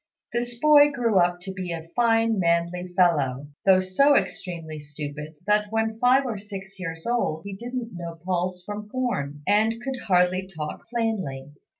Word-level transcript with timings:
This 0.33 0.57
boy 0.57 0.89
grew 0.89 1.19
up 1.19 1.41
to 1.41 1.53
be 1.53 1.71
a 1.71 1.87
fine 1.95 2.39
manly 2.39 2.87
fellow, 2.97 3.49
though 3.67 3.81
so 3.81 4.15
extremely 4.15 4.79
stupid 4.79 5.35
that 5.45 5.67
when 5.71 5.99
five 5.99 6.25
or 6.25 6.37
six 6.39 6.79
years 6.79 7.05
old 7.05 7.43
he 7.45 7.53
didn't 7.55 7.91
know 7.93 8.17
pulse 8.25 8.63
from 8.65 8.89
corn, 8.89 9.43
and 9.47 9.73
could 9.79 9.99
hardly 10.07 10.47
talk 10.57 10.87
plainly. 10.89 11.51